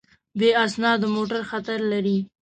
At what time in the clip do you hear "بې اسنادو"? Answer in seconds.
0.39-1.07